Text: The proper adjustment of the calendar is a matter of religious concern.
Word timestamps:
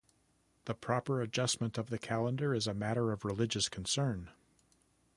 The 0.65 0.73
proper 0.73 1.21
adjustment 1.21 1.77
of 1.77 1.91
the 1.91 1.99
calendar 1.99 2.55
is 2.55 2.65
a 2.65 2.73
matter 2.73 3.11
of 3.11 3.23
religious 3.23 3.69
concern. 3.69 4.31